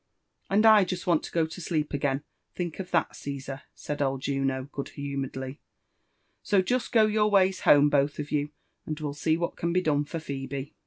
'* 0.37 0.49
And 0.49 0.65
I 0.65 0.83
just 0.83 1.05
want 1.05 1.21
to 1.25 1.31
go 1.31 1.45
to 1.45 1.61
sleep 1.61 1.93
again— 1.93 2.23
think 2.55 2.79
of 2.79 2.89
that, 2.89 3.15
Caesar 3.15 3.61
/'said 3.75 4.01
old 4.01 4.21
Juno 4.23 4.67
good 4.71 4.89
humouredly;'' 4.95 5.59
so 6.41 6.63
just 6.63 6.91
go 6.91 7.05
your 7.05 7.29
ways 7.29 7.59
hone, 7.59 7.87
both 7.87 8.17
of 8.17 8.31
yen, 8.31 8.49
and 8.87 8.99
we'll 8.99 9.13
see 9.13 9.37
what 9.37 9.53
ean 9.63 9.73
be 9.73 9.81
done 9.81 10.05
for 10.05 10.17
Phebe." 10.17 10.73